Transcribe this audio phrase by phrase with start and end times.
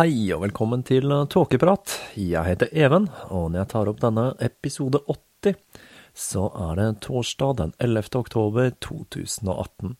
[0.00, 1.92] Hei og velkommen til Tåkeprat.
[2.16, 5.58] Jeg heter Even, og når jeg tar opp denne episode 80,
[6.16, 8.08] så er det torsdag den 11.
[8.22, 9.92] oktober 2018.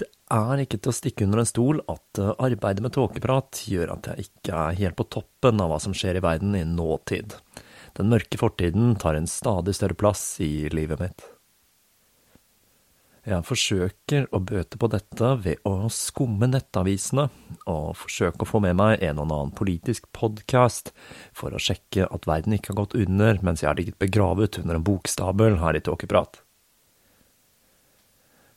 [0.00, 0.08] Det
[0.38, 4.30] er ikke til å stikke under en stol at arbeidet med tåkeprat gjør at jeg
[4.30, 7.36] ikke er helt på toppen av hva som skjer i verden i nåtid.
[8.00, 11.32] Den mørke fortiden tar en stadig større plass i livet mitt.
[13.28, 17.26] Jeg forsøker å bøte på dette ved å skumme nettavisene,
[17.68, 20.94] og forsøke å få med meg en og annen politisk podkast
[21.36, 24.78] for å sjekke at verden ikke har gått under mens jeg har ligget begravet under
[24.78, 26.40] en bokstabel her i Tåkeprat.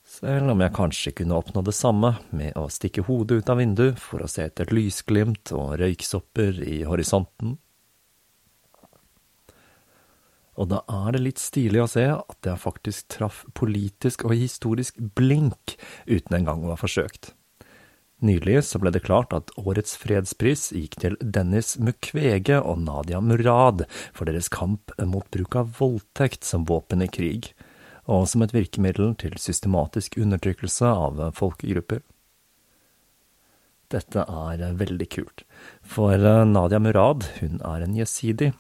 [0.08, 4.00] Selv om jeg kanskje kunne oppnå det samme med å stikke hodet ut av vinduet
[4.00, 7.58] for å se etter lysglimt og røyksopper i horisonten.
[10.62, 15.00] Og da er det litt stilig å se at jeg faktisk traff politisk og historisk
[15.18, 15.74] blink
[16.06, 17.32] uten engang å ha forsøkt.
[18.22, 23.88] Nylig så ble det klart at årets fredspris gikk til Dennis Mukwege og Nadia Murad
[24.14, 27.50] for deres kamp mot bruk av voldtekt som våpen i krig,
[28.06, 32.06] og som et virkemiddel til systematisk undertrykkelse av folkegrupper.
[33.92, 35.42] Dette er veldig kult,
[35.82, 36.14] for
[36.46, 38.52] Nadia Murad, hun er en jesidi,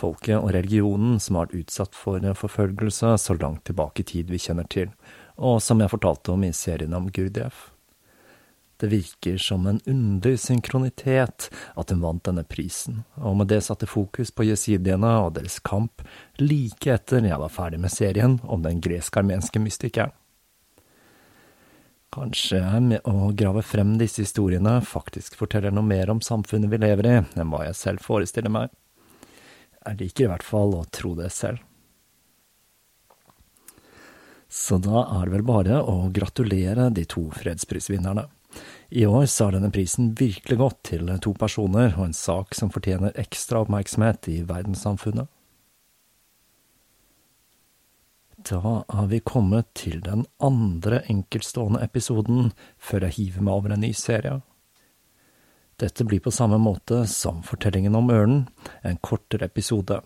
[0.00, 4.40] folket og religionen som har vært utsatt for forfølgelse så langt tilbake i tid vi
[4.40, 4.88] kjenner til,
[5.36, 7.68] og som jeg fortalte om i serien om Gurdjieff.
[8.80, 13.88] Det virker som en underlig synkronitet at hun vant denne prisen, og med det satte
[13.88, 16.00] fokus på jesidiene og deres kamp
[16.40, 20.16] like etter jeg var ferdig med serien om den gresk-armenske mystikeren.
[22.10, 27.06] Kanskje med å grave frem disse historiene faktisk forteller noe mer om samfunnet vi lever
[27.06, 28.72] i, enn hva jeg selv forestiller meg.
[29.86, 31.62] Jeg liker i hvert fall å tro det selv.
[34.50, 38.26] Så da er det vel bare å gratulere de to fredsprisvinnerne.
[38.90, 42.72] I år så har denne prisen virkelig gått til to personer og en sak som
[42.74, 45.30] fortjener ekstra oppmerksomhet i verdenssamfunnet.
[48.50, 52.50] Da er vi kommet til den andre enkeltstående episoden
[52.80, 54.40] før jeg hiver meg over en ny serie.
[55.80, 58.40] Dette blir på samme måte som fortellingen om ørnen,
[58.82, 60.02] en kortere episode,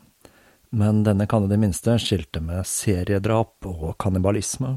[0.71, 4.77] men denne kan i det minste skilte med seriedrap og kannibalisme.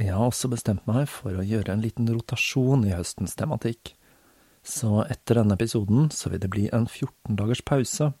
[0.00, 3.92] Jeg har også bestemt meg for å gjøre en liten rotasjon i høstens tematikk,
[4.64, 8.12] så etter denne episoden så vil det bli en 14 dagers pause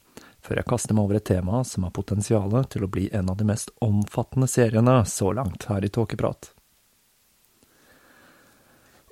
[0.44, 3.40] før jeg kaster meg over et tema som har potensial til å bli en av
[3.40, 6.52] de mest omfattende seriene så langt her i Tåkeprat.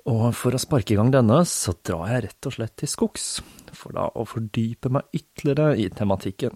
[0.07, 3.25] Og for å sparke i gang denne, så drar jeg rett og slett til skogs,
[3.75, 6.55] for da å fordype meg ytterligere i tematikken.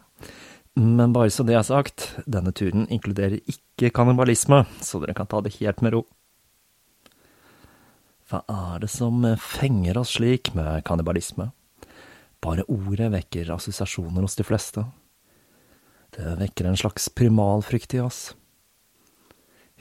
[0.79, 5.41] Men bare så det er sagt, denne turen inkluderer ikke kannibalisme, så dere kan ta
[5.43, 6.05] det helt med ro.
[8.31, 11.49] Hva er det som fenger oss slik med kannibalisme?
[12.41, 14.85] Bare ordet vekker assosiasjoner hos de fleste.
[16.15, 18.29] Det vekker en slags primalfrykt i oss.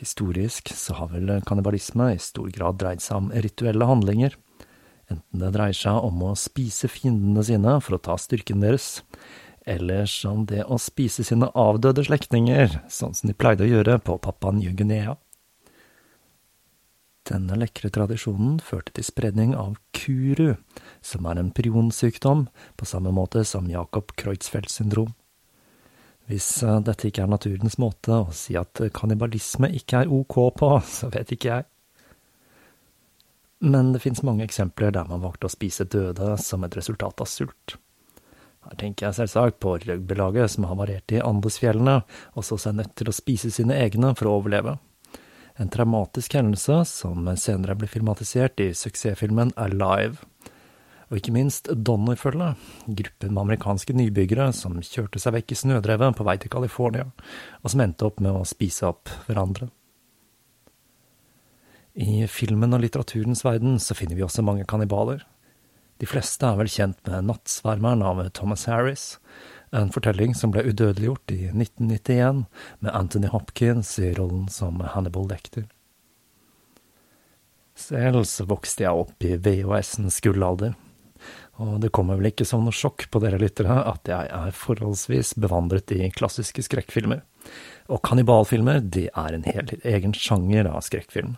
[0.00, 4.37] Historisk så har vel kannibalisme i stor grad dreid seg om rituelle handlinger,
[5.12, 9.03] enten det dreier seg om å spise fiendene sine for å ta styrken deres,
[9.69, 14.16] eller som det å spise sine avdøde slektninger, sånn som de pleide å gjøre på
[14.25, 15.19] Papua New-Guinea.
[17.28, 20.56] Denne lekre tradisjonen førte til spredning av kuru,
[21.05, 22.49] som er en prionsykdom,
[22.81, 25.12] på samme måte som Jacob Kreutzfeldt syndrom.
[26.31, 30.73] Hvis eh, dette ikke er naturens måte å si at kannibalisme ikke er ok på,
[30.97, 31.69] så vet ikke jeg.
[33.61, 37.29] Men det finnes mange eksempler der man valgte å spise døde som et resultat av
[37.29, 37.77] sult.
[38.65, 42.01] Her tenker jeg selvsagt på rugbylaget som har variert i Andesfjellene,
[42.37, 44.77] og så seg nødt til å spise sine egne for å overleve.
[45.61, 50.21] En traumatisk hendelse som senere ble filmatisert i suksessfilmen Alive
[51.10, 56.27] og ikke minst Donnerfølget, gruppen med amerikanske nybyggere som kjørte seg vekk i snødrevet på
[56.27, 57.09] vei til California,
[57.62, 59.68] og som endte opp med å spise opp hverandre.
[61.98, 65.24] I filmen og litteraturens verden så finner vi også mange kannibaler.
[66.01, 69.18] De fleste er vel kjent med Nattsvermeren av Thomas Harris,
[69.74, 72.47] en fortelling som ble udødeliggjort i 1991
[72.80, 75.66] med Anthony Hopkins i rollen som Hannibal Lecter.
[77.74, 80.74] Selv så vokste jeg opp i VHS-ens gullalder,
[81.60, 85.34] og det kommer vel ikke som noe sjokk på dere lyttere at jeg er forholdsvis
[85.41, 87.21] bevandret i klassiske skrekkfilmer.
[87.92, 91.36] Og kannibalfilmer, det er en helt egen sjanger av skrekkfilm,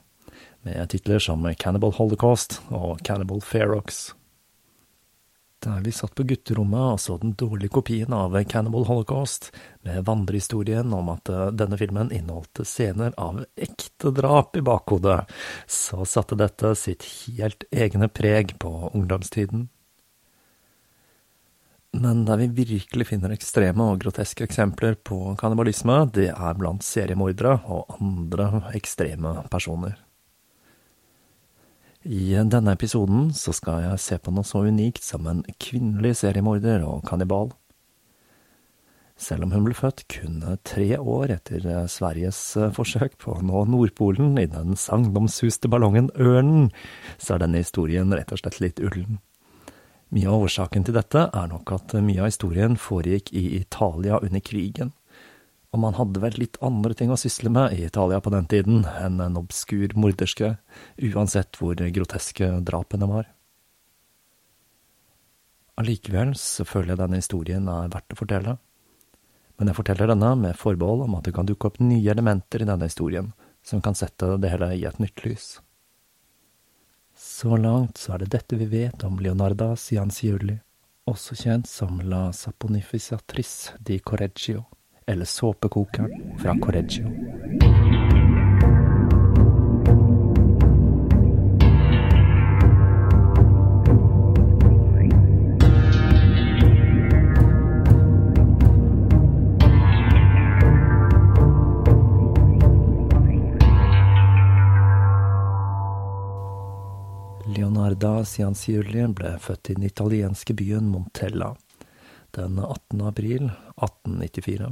[0.62, 4.12] med titler som Cannibal Holocaust og Cannibal Ferox.
[5.62, 9.52] Der vi satt på gutterommet og så den dårlige kopien av Cannibal Holocaust,
[9.86, 15.20] med vandrehistorien om at eh, denne filmen inneholdt scener av ekte drap i bakhodet,
[15.70, 19.68] så satte dette sitt helt egne preg på ungdomstiden.
[21.92, 27.58] Men der vi virkelig finner ekstreme og groteske eksempler på kannibalisme, det er blant seriemordere
[27.68, 29.98] og andre ekstreme personer.
[32.02, 36.82] I denne episoden så skal jeg se på noe så unikt som en kvinnelig seriemorder
[36.82, 37.52] og kannibal.
[39.22, 42.40] Selv om hun ble født kun tre år etter Sveriges
[42.74, 46.72] forsøk på å nå Nordpolen i den sagnomsuste ballongen Ørnen,
[47.22, 49.20] så er denne historien rett og slett litt ullen.
[50.12, 54.44] Mye av årsaken til dette er nok at mye av historien foregikk i Italia under
[54.44, 54.93] krigen
[55.73, 58.82] og man hadde vel litt andre ting å sysle med i Italia på den tiden
[58.85, 60.56] enn en obskur morderske,
[61.00, 63.31] uansett hvor groteske drapene var.
[65.81, 68.59] Allikevel så føler jeg denne historien er verdt å fortelle,
[69.56, 72.69] men jeg forteller denne med forbehold om at det kan dukke opp nye elementer i
[72.69, 73.32] denne historien
[73.64, 75.55] som kan sette det hele i et nytt lys.
[77.42, 80.54] Så langt så er det dette vi vet om Leonarda Cianciulli,
[81.10, 84.62] også kjent som La Saponificatrice di Correggio
[85.10, 87.10] eller såpekokeren fra Correggio.
[108.02, 111.52] Leonarda Cianciulli ble født i den italienske byen Montella
[112.34, 112.99] den 18.
[113.06, 113.44] april
[113.76, 114.70] 1894.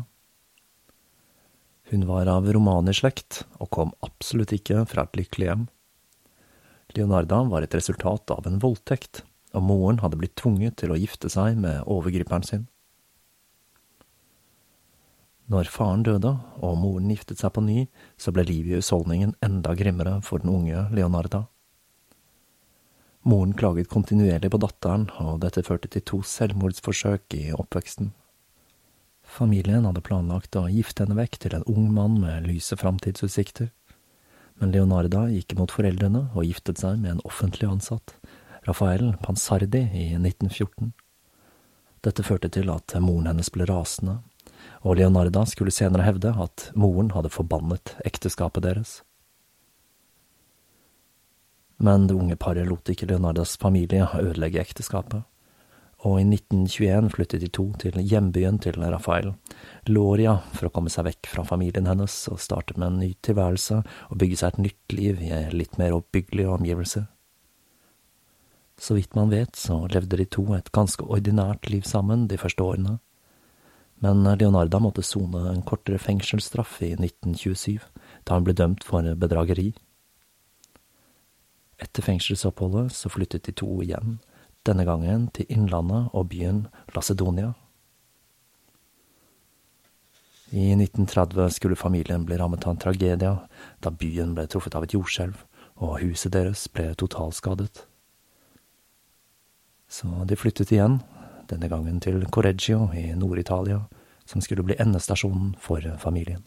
[1.93, 5.63] Hun var av romanerslekt og kom absolutt ikke fra et lykkelig hjem.
[6.97, 9.23] Leonarda var et resultat av en voldtekt,
[9.55, 12.67] og moren hadde blitt tvunget til å gifte seg med overgriperen sin.
[15.47, 17.87] Når faren døde og moren giftet seg på ny,
[18.19, 21.47] så ble livet i husholdningen enda grimmere for den unge Leonarda.
[23.23, 28.15] Moren klaget kontinuerlig på datteren, og dette førte til to selvmordsforsøk i oppveksten.
[29.31, 33.69] Familien hadde planlagt å gifte henne vekk til en ung mann med lyse framtidsutsikter,
[34.61, 38.17] men Leonarda gikk imot foreldrene og giftet seg med en offentlig ansatt,
[38.67, 40.91] Rafael Pansardi, i 1914.
[42.05, 44.19] Dette førte til at moren hennes ble rasende,
[44.81, 49.01] og Leonarda skulle senere hevde at moren hadde forbannet ekteskapet deres.
[51.81, 55.25] Men det unge paret lot ikke Leonardas familie ødelegge ekteskapet
[56.09, 59.35] og i 1921 flyttet de to til hjembyen til Rafael,
[59.89, 63.83] Loria, for å komme seg vekk fra familien hennes og starte med en ny tilværelse
[63.83, 67.05] og bygge seg et nytt liv i litt mer oppbyggelige omgivelser.
[68.81, 72.65] Så vidt man vet, så levde de to et ganske ordinært liv sammen de første
[72.65, 72.97] årene,
[74.01, 77.77] men Leonarda måtte sone en kortere fengselsstraff i 1927,
[78.25, 79.75] da hun ble dømt for bedrageri.
[81.81, 84.19] Etter fengselsoppholdet så flyttet de to igjen
[84.69, 87.55] denne gangen til Innlandet og byen Lacedonia.
[90.51, 93.37] I 1930 skulle familien bli rammet av en tragedie
[93.81, 95.39] da byen ble truffet av et jordskjelv,
[95.81, 97.87] og huset deres ble totalskadet.
[99.91, 101.01] Så de flyttet igjen,
[101.51, 103.85] denne gangen til Correggio i Nord-Italia,
[104.27, 106.45] som skulle bli endestasjonen for familien.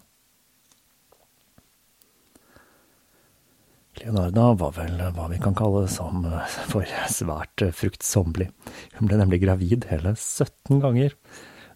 [4.01, 8.49] Leonarda var vel hva vi kan kalle som eh, for svært eh, fruktsommelig.
[8.97, 11.13] Hun ble nemlig gravid hele 17 ganger,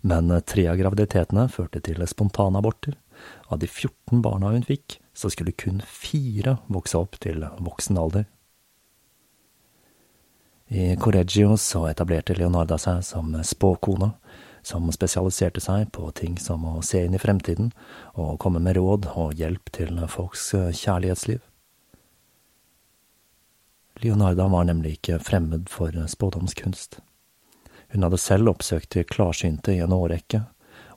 [0.02, 2.98] men eh, tre av graviditetene førte til spontanaborter.
[3.54, 8.26] Av de 14 barna hun fikk, så skulle kun fire vokse opp til voksen alder.
[10.68, 14.10] I Correggio så etablerte Leonarda seg som spåkone,
[14.68, 17.70] som spesialiserte seg på ting som å se inn i fremtiden
[18.20, 21.40] og komme med råd og hjelp til folks kjærlighetsliv.
[24.04, 27.00] Leonarda var nemlig ikke fremmed for spådomskunst.
[27.94, 30.44] Hun hadde selv oppsøkt klarsynte i en årrekke,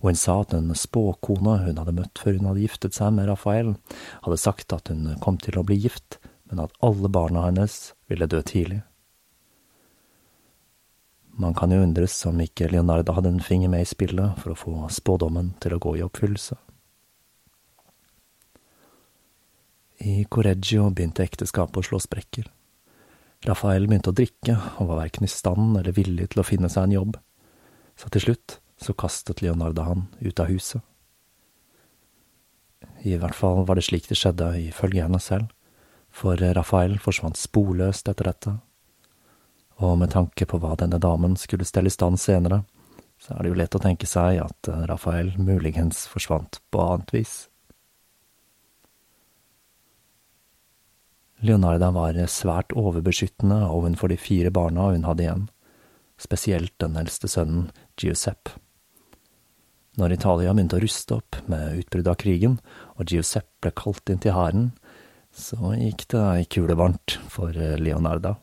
[0.01, 3.31] og hun sa at en spåkona hun hadde møtt før hun hadde giftet seg med
[3.31, 3.75] Rafael,
[4.27, 6.19] hadde sagt at hun kom til å bli gift,
[6.51, 8.83] men at alle barna hennes ville dø tidlig.
[11.41, 14.59] Man kan jo undres om ikke Leonarda hadde en finger med i spillet for å
[14.59, 16.59] få spådommen til å gå i oppfyllelse.
[20.05, 22.49] I Correggio begynte ekteskapet å slå sprekker.
[23.49, 26.89] Rafael begynte å drikke, og var verken i stand eller villig til å finne seg
[26.89, 27.19] en jobb,
[27.97, 30.81] så til slutt så kastet Leonarda han ut av huset.
[33.05, 35.49] I hvert fall var det slik det skjedde ifølge henne selv,
[36.11, 38.59] for Rafael forsvant sporløst etter dette,
[39.81, 42.65] Og med tanke på hva denne damen skulle stelle i stand senere,
[43.17, 47.50] så er det jo lett å tenke seg at Rafael muligens forsvant på annet vis.
[51.41, 55.47] Leonarda var svært overbeskyttende overfor de fire barna hun hadde igjen,
[56.21, 58.59] spesielt den eldste sønnen, Giuseppe.
[59.99, 62.59] Når Italia begynte å ruste opp med utbruddet av krigen,
[62.97, 64.69] og Giuseppe ble kalt inn til hæren,
[65.33, 68.37] så gikk det ei kule varmt for Leonarda.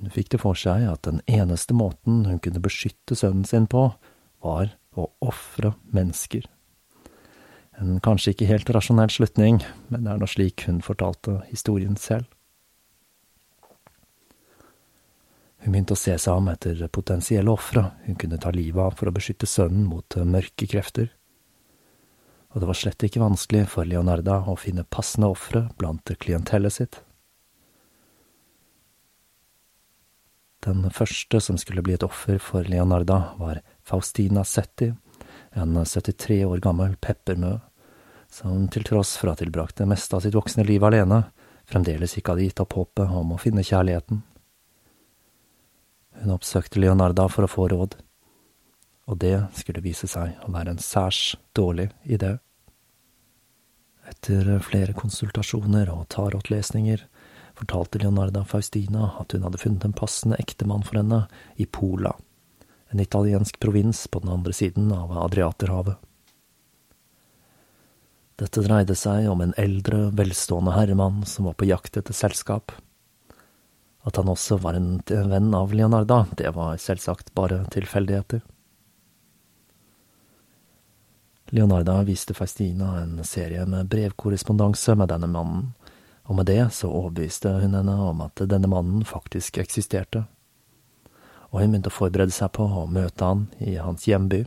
[0.00, 3.90] Hun fikk det for seg at den eneste måten hun kunne beskytte sønnen sin på,
[4.40, 6.46] var å ofre mennesker.
[7.80, 12.28] En kanskje ikke helt rasjonell slutning, men det er nå slik hun fortalte historien selv.
[15.60, 19.08] Hun begynte å se seg om etter potensielle ofre hun kunne ta livet av for
[19.08, 21.10] å beskytte sønnen mot mørke krefter.
[22.50, 27.00] Og det var slett ikke vanskelig for Leonarda å finne passende ofre blant klientellet sitt.
[30.64, 34.90] Den første som skulle bli et offer for Leonarda, var Faustina Setti,
[35.56, 37.56] en 73 år gammel peppermø,
[38.30, 41.24] som til tross for å ha tilbrakt det meste av sitt voksne liv alene,
[41.70, 44.22] fremdeles ikke hadde gitt opp håpet om å finne kjærligheten.
[46.20, 47.96] Hun oppsøkte Leonarda for å få råd,
[49.10, 52.36] og det skulle vise seg å være en særs dårlig idé.
[54.10, 57.06] Etter flere konsultasjoner og tarotlesninger
[57.58, 61.24] fortalte Leonarda Faustina at hun hadde funnet en passende ektemann for henne
[61.60, 62.14] i Pola,
[62.90, 65.98] en italiensk provins på den andre siden av Adriaterhavet.
[68.40, 72.72] Dette dreide seg om en eldre, velstående herremann som var på jakt etter selskap.
[74.08, 78.40] At han også var en venn av Leonarda, det var selvsagt bare tilfeldigheter.
[81.52, 85.72] Leonarda viste Faustina en serie med brevkorrespondanse med denne mannen,
[86.30, 90.24] og med det så overbeviste hun henne om at denne mannen faktisk eksisterte,
[91.50, 94.44] og hun begynte å forberede seg på å møte han i hans hjemby.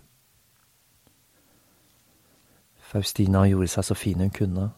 [2.94, 4.70] Faustina gjorde seg så fin hun kunne,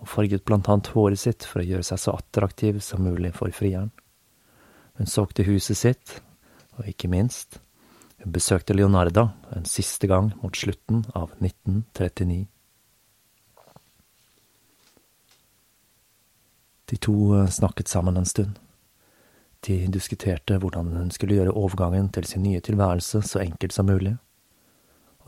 [0.00, 3.52] og farget blant annet håret sitt for å gjøre seg så attraktiv som mulig for
[3.54, 3.92] frieren.
[4.98, 6.16] Hun solgte huset sitt,
[6.78, 7.60] og ikke minst,
[8.20, 12.48] hun besøkte Leonarda en siste gang mot slutten av 1939.
[16.90, 18.58] De to eh, snakket sammen en stund.
[19.60, 24.16] De diskuterte hvordan hun skulle gjøre overgangen til sin nye tilværelse så enkelt som mulig,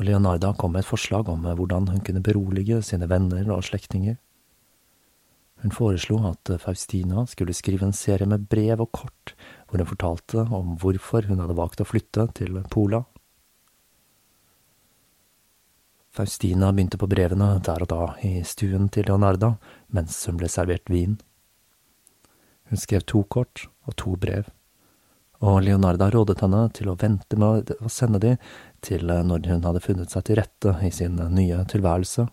[0.03, 3.63] og Leonarda kom med et forslag om eh, hvordan hun kunne berolige sine venner og
[3.63, 4.19] slektninger.
[5.63, 9.35] Hun foreslo at Faustina skulle skrive en serie med brev og kort
[9.69, 13.05] hvor hun fortalte om hvorfor hun hadde valgt å flytte til Pola.
[16.13, 19.55] Faustina begynte på brevene der og da i stuen til Leonarda
[19.95, 21.15] mens hun ble servert vin.
[22.69, 24.51] Hun skrev to kort og to brev,
[25.43, 28.35] og Leonarda rådet henne til å vente med å sende de
[28.83, 32.27] til når hun hadde funnet seg til rette i sin nye tilværelse.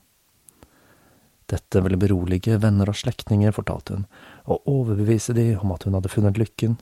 [1.49, 4.05] Dette ville berolige venner og slektninger, fortalte hun,
[4.45, 6.77] og overbevise de om at hun hadde funnet lykken.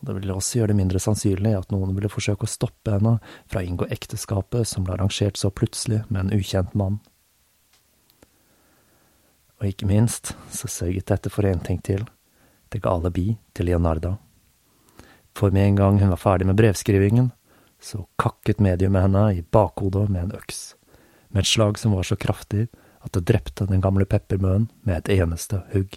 [0.00, 3.18] Og det ville også gjøre det mindre sannsynlig at noen ville forsøke å stoppe henne
[3.48, 7.00] fra å inngå ekteskapet som ble arrangert så plutselig med en ukjent mann.
[9.60, 12.06] Og ikke minst så sørget dette for én ting til,
[12.72, 14.14] det ga alibi til Leonarda.
[15.36, 17.30] For med en gang hun var ferdig med brevskrivingen,
[17.80, 20.74] så kakket mediumet henne i bakhodet med en øks,
[21.28, 22.68] med et slag som var så kraftig
[23.00, 25.96] at det drepte den gamle peppermøen med et eneste hugg.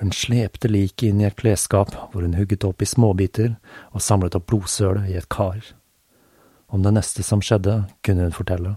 [0.00, 3.54] Hun slepte liket inn i et klesskap hvor hun hugget opp i småbiter
[3.94, 5.62] og samlet opp blodsølet i et kar.
[6.66, 8.74] Om det neste som skjedde, kunne hun fortelle.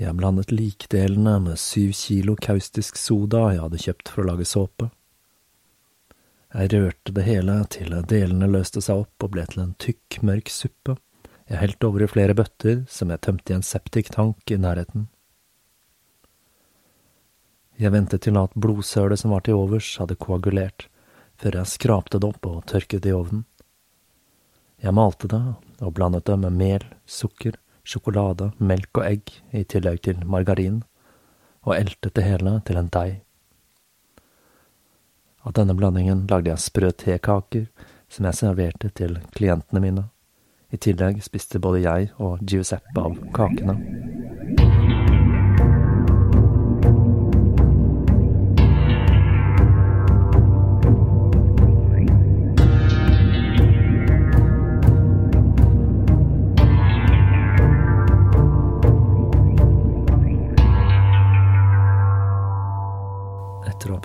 [0.00, 4.88] Jeg blandet likdelene med syv kilo kaustisk soda jeg hadde kjøpt for å lage såpe.
[6.52, 10.50] Jeg rørte det hele til delene løste seg opp og ble til en tykk, mørk
[10.52, 10.98] suppe.
[11.48, 15.06] Jeg helte over i flere bøtter som jeg tømte i en septiktank i nærheten.
[17.80, 20.86] Jeg ventet til at blodsølet som var til overs, hadde koagulert,
[21.40, 23.46] før jeg skrapte det opp og tørket det i ovnen.
[24.82, 25.42] Jeg malte det
[25.80, 30.82] og blandet det med mel, sukker, sjokolade, melk og egg, i tillegg til margarin,
[31.64, 33.22] og eltet det hele til en deig.
[35.42, 37.66] Av denne blandingen lagde jeg sprø tekaker
[38.12, 40.04] som jeg serverte til klientene mine.
[40.72, 43.74] I tillegg spiste både jeg og Giuseppe av kakene.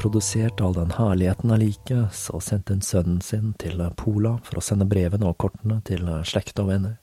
[0.08, 4.62] Produsert all den herligheten er like, så sendte hun sønnen sin til Pola for å
[4.64, 6.94] sende brevene og kortene til slekta og venner.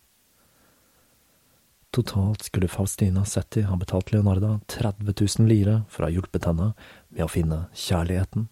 [1.92, 6.70] Totalt skulle Faustina Setti ha betalt Leonarda 30 000 lire for å ha hjulpet henne
[7.10, 8.48] med å finne kjærligheten.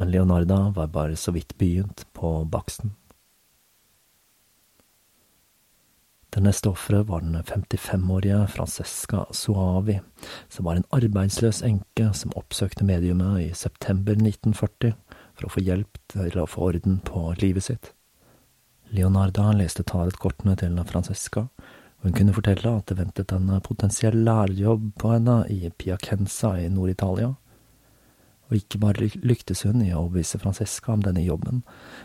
[0.00, 2.96] Men Leonarda var bare så vidt begynt på baksten.
[6.32, 9.98] Det neste offeret var den 55-årige Francesca Suavi,
[10.48, 14.94] som var en arbeidsløs enke som oppsøkte mediumet i september 1940
[15.36, 17.90] for å få hjelp til å få orden på livet sitt.
[18.96, 21.44] Leonarda leste tarotkortene til Francesca,
[22.00, 26.72] og hun kunne fortelle at det ventet en potensiell lærerjobb på henne i Piacenza i
[26.72, 27.28] Nord-Italia.
[28.48, 31.60] Og ikke bare lyktes hun i å overbevise Francesca om denne jobben,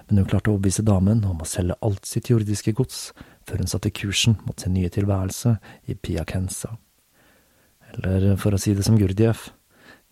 [0.08, 3.10] men hun klarte å overbevise damen om å selge alt sitt jordiske gods
[3.48, 5.56] før hun satte kursen mot sin nye tilværelse
[5.88, 6.76] i Piacenza.
[7.94, 9.50] Eller for å si det som Gurdjieff,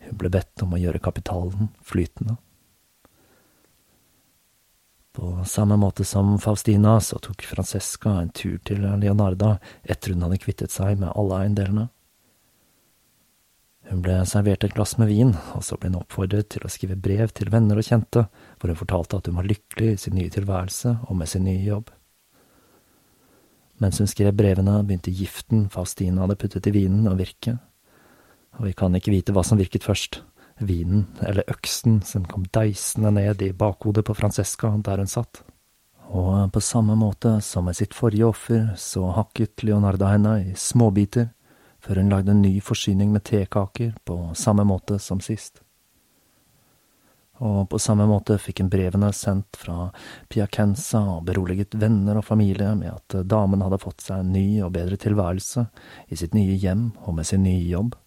[0.06, 2.38] hun ble bedt om å gjøre kapitalen flytende.
[5.15, 10.42] På samme måte som Faustina så tok Francesca en tur til Leonarda etter hun hadde
[10.44, 11.86] kvittet seg med alle eiendelene.
[13.86, 16.98] Hun ble servert et glass med vin, og så ble hun oppfordret til å skrive
[16.98, 18.25] brev til venner og kjente,
[18.58, 21.62] hvor hun fortalte at hun var lykkelig i sin nye tilværelse og med sin nye
[21.63, 21.94] jobb.
[23.84, 27.58] Mens hun skrev brevene, begynte giften Faustina hadde puttet i vinen å virke,
[28.55, 30.22] og vi kan ikke vite hva som virket først,
[30.63, 35.41] vinen eller øksen som kom deisende ned i bakhodet på Francesca der hun satt.
[36.15, 41.34] Og på samme måte som med sitt forrige offer, så hakket Leonarda henne i småbiter,
[41.84, 45.60] før hun lagde en ny forsyning med tekaker på samme måte som sist.
[47.44, 49.89] Og på samme måte fikk hun brevene sendt fra
[50.32, 54.72] Piacenza og beroliget venner og familie med at damen hadde fått seg en ny og
[54.77, 55.65] bedre tilværelse
[56.08, 57.98] i sitt nye hjem og med sin nye jobb.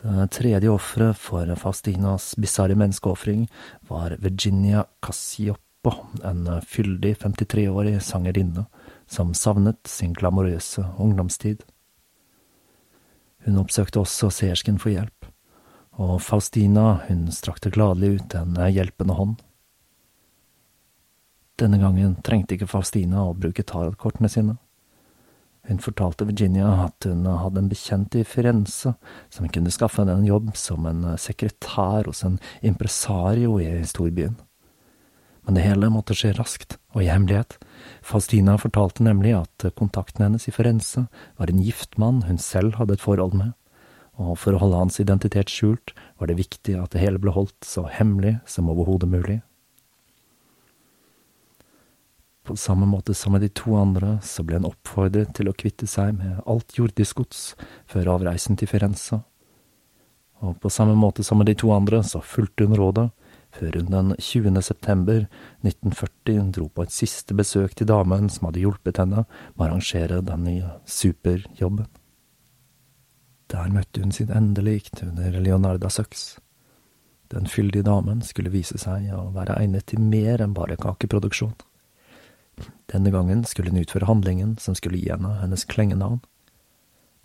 [0.00, 3.46] Det tredje offeret for Faustinas bisarre menneskeofring
[3.88, 5.92] var Virginia Cassioppo,
[6.24, 8.66] en fyldig 53-årig sangerinne
[9.08, 11.64] som savnet sin glamorøse ungdomstid.
[13.46, 15.28] Hun oppsøkte også seersken for hjelp,
[15.96, 19.36] og Faustina hun strakte gladelig ut en hjelpende hånd.
[21.56, 24.58] Denne gangen trengte ikke Faustina å bruke tarotkortene sine.
[25.66, 28.92] Hun fortalte Virginia at hun hadde en bekjent i Firenze
[29.32, 34.36] som kunne skaffe henne en jobb som en sekretær hos en impresario i storbyen.
[35.46, 37.56] Men det hele måtte skje raskt og i hemmelighet.
[38.04, 41.06] Faustina fortalte nemlig at kontakten hennes i Firenze
[41.38, 43.54] var en gift mann hun selv hadde et forhold med,
[44.16, 47.66] og for å holde hans identitet skjult var det viktig at det hele ble holdt
[47.66, 49.40] så hemmelig som overhodet mulig.
[52.46, 55.88] På samme måte som med de to andre, så ble han oppfordret til å kvitte
[55.90, 57.40] seg med alt jordisk gods
[57.90, 59.18] før avreisen til Firenze.
[60.46, 63.08] Og på samme måte som med de to andre, så fulgte hun rådet,
[63.56, 64.62] før hun den 20.
[64.62, 65.26] september
[65.64, 70.22] 1940 dro på et siste besøk til damen som hadde hjulpet henne med å arrangere
[70.24, 71.88] den nye superjobben.
[73.52, 76.24] Der møtte hun sitt endelikt under Leonardas øks.
[77.30, 81.54] Den fyldige damen skulle vise seg å være egnet til mer enn bare kakeproduksjon.
[82.90, 86.22] Denne gangen skulle hun utføre handlingen som skulle gi henne hennes klengenavn.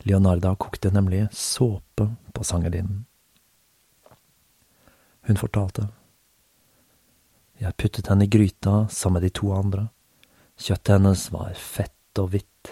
[0.03, 3.05] Leonarda kokte nemlig såpe på sangerinnen.
[5.29, 5.87] Hun fortalte.
[7.61, 9.89] Jeg puttet henne i gryta sammen med de to andre.
[10.57, 12.71] Kjøttet hennes var fett og hvitt.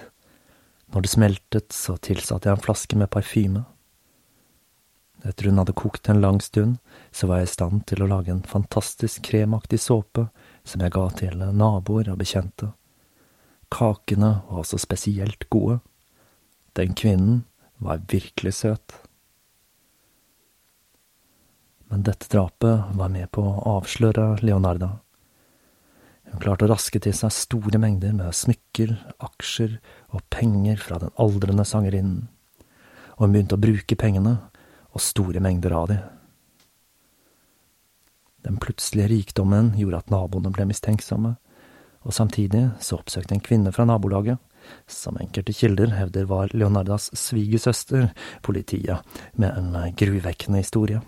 [0.90, 3.66] Når det smeltet, så tilsatte jeg en flaske med parfyme.
[5.28, 6.78] Etter hun hadde kokt en lang stund,
[7.12, 10.30] så var jeg i stand til å lage en fantastisk kremaktig såpe
[10.64, 12.72] som jeg ga til naboer og bekjente.
[13.70, 15.80] Kakene var også spesielt gode.
[16.74, 17.44] Den kvinnen
[17.78, 18.96] var virkelig søt.
[21.90, 24.96] Men dette drapet var med på å avsløre Leonarda.
[26.30, 28.94] Hun klarte å raske til seg store mengder med smykker,
[29.26, 29.80] aksjer
[30.14, 32.28] og penger fra den aldrende sangerinnen,
[33.18, 34.38] og hun begynte å bruke pengene,
[34.90, 36.00] og store mengder av de.
[38.46, 41.36] Den plutselige rikdommen gjorde at naboene ble mistenksomme,
[42.08, 44.40] og samtidig så oppsøkte en kvinne fra nabolaget,
[44.88, 48.10] som enkelte kilder hevder var Leonardas svigersøster,
[48.46, 49.02] politiet,
[49.34, 51.02] med en gruvekkende historie.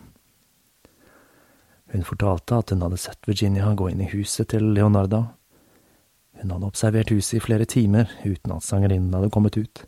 [1.92, 5.26] Hun fortalte at hun hadde sett Virginia gå inn i huset til Leonarda.
[6.40, 9.84] Hun hadde observert huset i flere timer uten at sangerinnen hadde kommet ut,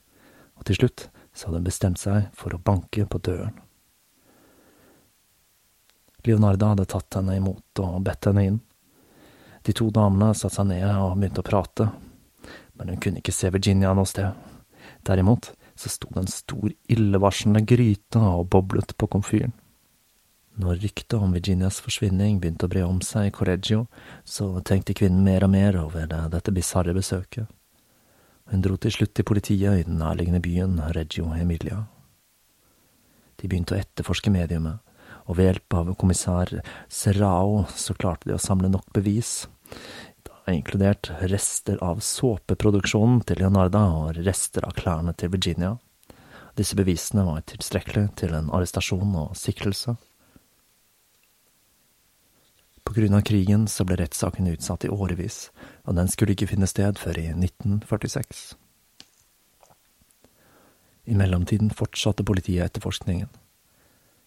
[0.59, 3.55] og til slutt så hadde hun bestemt seg for å banke på døren.
[6.27, 8.61] Leonarda hadde tatt henne imot og bedt henne inn.
[9.63, 11.89] De to damene satte seg ned og begynte å prate,
[12.75, 14.31] men hun kunne ikke se Virginia noe sted.
[15.07, 19.55] Derimot så sto det en stor illevarslende gryte og boblet på komfyren.
[20.61, 23.87] Når ryktet om Virginias forsvinning begynte å bre om seg i Correggio,
[24.23, 27.49] så tenkte kvinnen mer og mer over dette bisarre besøket.
[28.51, 31.85] Hun dro til slutt til politiet i den nærliggende byen Reggio Emilia.
[33.41, 34.77] De begynte å etterforske mediumet,
[35.25, 36.51] og ved hjelp av kommissær
[36.91, 39.47] Serrao så klarte de å samle nok bevis,
[40.51, 45.77] inkludert rester av såpeproduksjonen til Leonarda og rester av klærne til Virginia.
[46.59, 49.95] Disse bevisene var tilstrekkelig til en arrestasjon og siktelse.
[52.83, 55.47] På grunn av krigen så ble rettssaken utsatt i årevis,
[55.87, 58.43] og den skulle ikke finne sted før i 1946.
[61.05, 63.31] I mellomtiden fortsatte politiet etterforskningen.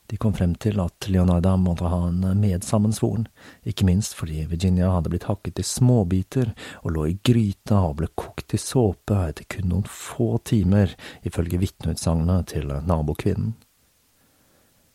[0.06, 3.26] De kom frem til at Leonarda måtte ha en medsammensvoren,
[3.66, 6.52] ikke minst fordi Virginia hadde blitt hakket i småbiter
[6.84, 10.94] og lå i gryta og ble kokt i såpe etter kun noen få timer,
[11.26, 13.56] ifølge vitneutsagnene til nabokvinnen.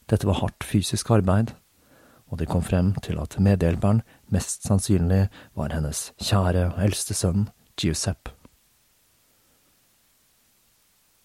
[0.08, 1.52] Dette var hardt fysisk arbeid,
[2.32, 5.26] og de kom frem til at medhjelperen mest sannsynlig
[5.60, 8.34] var hennes kjære og eldste sønn, Giuseppe.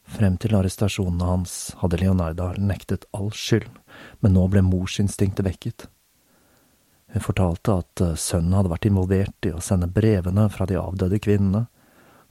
[0.07, 3.67] Frem til arrestasjonene hans hadde Leonarda nektet all skyld,
[4.23, 5.87] men nå ble morsinstinktet vekket.
[7.15, 11.21] Hun fortalte at eh, sønnen hadde vært involvert i å sende brevene fra de avdøde
[11.23, 11.67] kvinnene,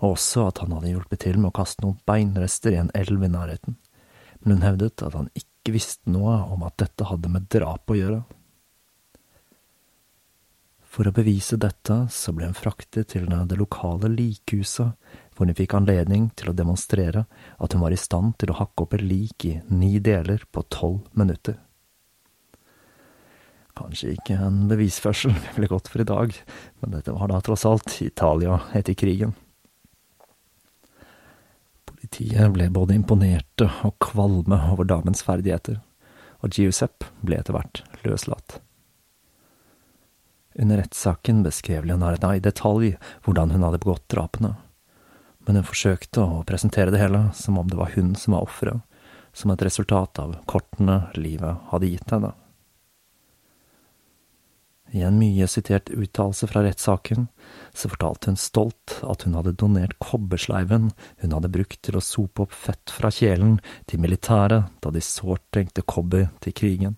[0.03, 3.23] og også at han hadde hjulpet til med å kaste noen beinrester i en elv
[3.23, 3.77] i nærheten,
[4.43, 7.97] men hun hevdet at han ikke visste noe om at dette hadde med drap å
[7.97, 8.23] gjøre.
[10.95, 14.93] For å bevise dette så ble hun fraktet til det lokale likhuset,
[15.35, 17.25] hvor hun fikk anledning til å demonstrere
[17.59, 20.63] at hun var i stand til å hakke opp et lik i ni deler på
[20.71, 21.57] tolv minutter.
[23.75, 26.37] Kanskje ikke en bevisførsel vi ville gått for i dag,
[26.79, 29.35] men dette var da tross alt Italia etter krigen.
[31.91, 35.81] Politiet ble både imponerte og kvalme over damens ferdigheter,
[36.39, 38.61] og Giuseppe ble etter hvert løslatt.
[40.59, 42.93] Under rettssaken beskrev Leonarda i detalj
[43.25, 44.55] hvordan hun hadde begått drapene
[45.45, 48.81] men hun forsøkte å presentere det hele som om det var hun som var offeret,
[49.35, 52.33] som et resultat av kortene livet hadde gitt henne.
[54.95, 57.25] I en mye sitert uttalelse fra rettssaken
[57.75, 60.91] så fortalte hun stolt at hun hadde donert kobbersleiven
[61.21, 63.57] hun hadde brukt til å sope opp fett fra kjelen
[63.89, 66.95] til militæret da de sårt trengte kobber til krigen.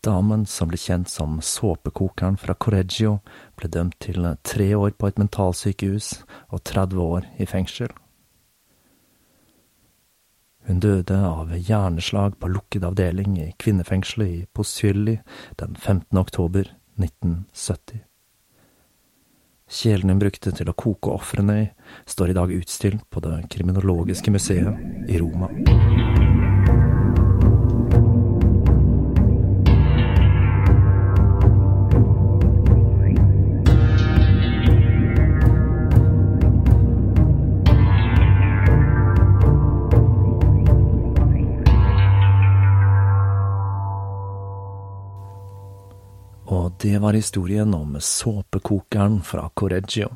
[0.00, 3.18] Damen, som ble kjent som såpekokeren fra Correggio,
[3.60, 7.92] ble dømt til tre år på et mentalsykehus og 30 år i fengsel.
[10.64, 15.18] Hun døde av hjerneslag på lukket avdeling i kvinnefengselet i Pozzylli
[15.60, 16.16] den 15.
[16.16, 18.04] oktober 1970.
[19.70, 21.70] Kjelen hun brukte til å koke ofrene i,
[22.08, 25.52] står i dag utstilt på Det kriminologiske museet i Roma.
[47.00, 50.08] Det var historien om såpekokeren fra Correggio.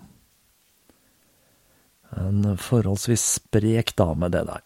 [2.10, 4.60] En forholdsvis sprek dame, det der.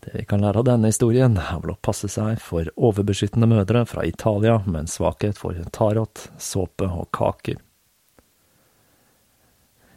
[0.00, 3.82] Det vi kan lære av denne historien, er vel å passe seg for overbeskyttende mødre
[3.90, 7.58] fra Italia med en svakhet for tarot, såpe og kaker.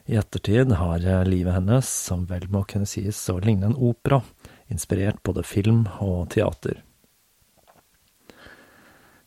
[0.10, 4.24] I ettertid har livet hennes, som vel må kunne sies å ligne en opera,
[4.66, 6.82] inspirert både film og teater.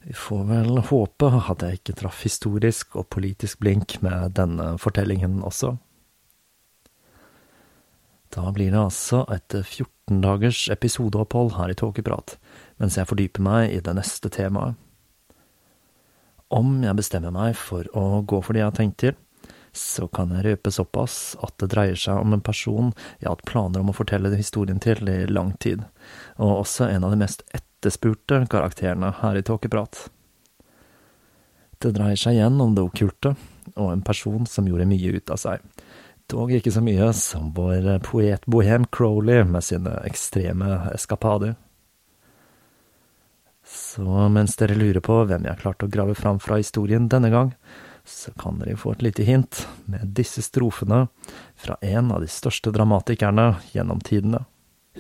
[0.01, 5.43] Vi får vel håpe at jeg ikke traff historisk og politisk blink med denne fortellingen
[5.45, 5.75] også.
[8.31, 12.37] Da blir det altså et 14 dagers episodeopphold her i Tåkeprat,
[12.79, 14.79] mens jeg fordyper meg i det neste temaet.
[16.51, 19.19] Om jeg bestemmer meg for å gå for det jeg har tenkt til,
[19.77, 22.89] så kan jeg røpe såpass at det dreier seg om en person
[23.21, 25.85] jeg har hatt planer om å fortelle historien til i lang tid,
[26.39, 30.11] og også en av de mest etterspurte etterspurte karakterene her i Tåkeprat.
[31.81, 33.33] Det dreier seg igjen om det okkulte,
[33.81, 35.65] og en person som gjorde mye ut av seg.
[36.29, 41.57] Dog ikke så mye som vår poet Bohem Crowley med sine ekstreme eskapader.
[43.65, 47.55] Så mens dere lurer på hvem jeg klarte å grave fram fra historien denne gang,
[48.05, 51.07] så kan dere få et lite hint med disse strofene
[51.57, 54.45] fra en av de største dramatikerne gjennom tidene.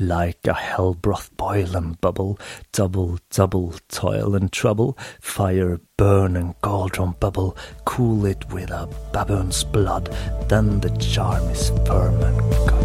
[0.00, 2.38] Like a hell broth boil and bubble,
[2.72, 9.62] double, double, toil and trouble, fire, burn and cauldron bubble, cool it with a baboon's
[9.62, 10.06] blood,
[10.48, 12.79] then the charm is firm and good.